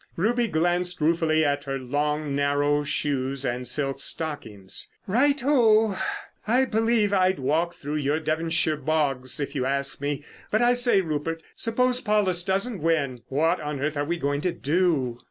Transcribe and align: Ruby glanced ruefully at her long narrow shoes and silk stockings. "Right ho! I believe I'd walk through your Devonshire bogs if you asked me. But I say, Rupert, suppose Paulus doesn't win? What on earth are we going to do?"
Ruby 0.15 0.47
glanced 0.47 0.99
ruefully 0.99 1.45
at 1.45 1.65
her 1.65 1.77
long 1.77 2.35
narrow 2.35 2.83
shoes 2.83 3.45
and 3.45 3.67
silk 3.67 3.99
stockings. 3.99 4.87
"Right 5.05 5.39
ho! 5.41 5.95
I 6.47 6.65
believe 6.65 7.13
I'd 7.13 7.37
walk 7.37 7.75
through 7.75 7.97
your 7.97 8.19
Devonshire 8.19 8.77
bogs 8.77 9.39
if 9.39 9.53
you 9.53 9.63
asked 9.67 10.01
me. 10.01 10.25
But 10.49 10.63
I 10.63 10.73
say, 10.73 11.01
Rupert, 11.01 11.43
suppose 11.55 12.01
Paulus 12.01 12.41
doesn't 12.41 12.81
win? 12.81 13.21
What 13.27 13.59
on 13.61 13.79
earth 13.79 13.95
are 13.95 14.03
we 14.03 14.17
going 14.17 14.41
to 14.41 14.51
do?" 14.51 15.19